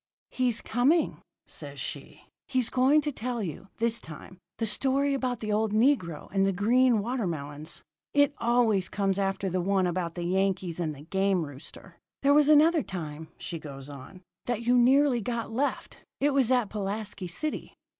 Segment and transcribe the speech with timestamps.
[0.31, 2.23] "'He's coming,' says she.
[2.47, 6.51] 'He's going to tell you, this time, the story about the old negro and the
[6.51, 7.83] green watermelons.
[8.11, 11.99] It always comes after the one about the Yankees and the game rooster.
[12.23, 16.71] There was another time,' she goes on, 'that you nearly got left it was at
[16.71, 17.75] Pulaski City.'